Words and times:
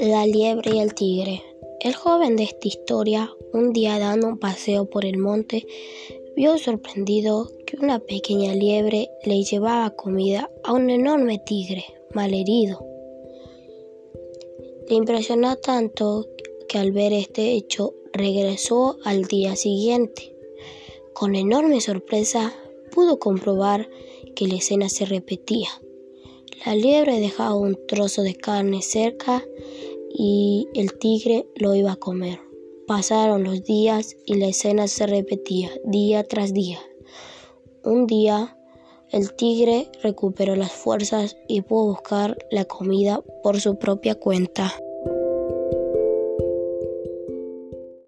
La 0.00 0.24
liebre 0.24 0.76
y 0.76 0.78
el 0.78 0.94
tigre. 0.94 1.42
El 1.78 1.94
joven 1.94 2.34
de 2.34 2.44
esta 2.44 2.66
historia, 2.66 3.30
un 3.52 3.74
día 3.74 3.98
dando 3.98 4.28
un 4.28 4.38
paseo 4.38 4.88
por 4.88 5.04
el 5.04 5.18
monte, 5.18 5.66
vio 6.34 6.56
sorprendido 6.56 7.50
que 7.66 7.76
una 7.76 7.98
pequeña 7.98 8.54
liebre 8.54 9.10
le 9.26 9.42
llevaba 9.42 9.90
comida 9.90 10.50
a 10.64 10.72
un 10.72 10.88
enorme 10.88 11.38
tigre 11.44 11.84
malherido. 12.14 12.82
Le 14.88 14.94
impresionó 14.94 15.56
tanto 15.56 16.26
que 16.66 16.78
al 16.78 16.92
ver 16.92 17.12
este 17.12 17.52
hecho 17.52 17.92
regresó 18.14 18.96
al 19.04 19.26
día 19.26 19.54
siguiente. 19.54 20.34
Con 21.12 21.34
enorme 21.34 21.82
sorpresa 21.82 22.54
pudo 22.90 23.18
comprobar 23.18 23.90
que 24.34 24.48
la 24.48 24.54
escena 24.54 24.88
se 24.88 25.04
repetía. 25.04 25.68
La 26.64 26.74
liebre 26.74 27.20
dejaba 27.20 27.54
un 27.54 27.78
trozo 27.86 28.22
de 28.22 28.34
carne 28.34 28.82
cerca 28.82 29.44
y 30.12 30.68
el 30.74 30.98
tigre 30.98 31.46
lo 31.56 31.74
iba 31.74 31.92
a 31.92 31.96
comer. 31.96 32.40
Pasaron 32.86 33.44
los 33.44 33.62
días 33.62 34.16
y 34.26 34.34
la 34.34 34.48
escena 34.48 34.88
se 34.88 35.06
repetía 35.06 35.70
día 35.84 36.24
tras 36.24 36.52
día. 36.52 36.80
Un 37.84 38.06
día 38.06 38.56
el 39.10 39.34
tigre 39.34 39.90
recuperó 40.02 40.54
las 40.56 40.72
fuerzas 40.72 41.36
y 41.48 41.62
pudo 41.62 41.86
buscar 41.86 42.38
la 42.50 42.64
comida 42.64 43.22
por 43.42 43.60
su 43.60 43.78
propia 43.78 44.14
cuenta. 44.14 44.72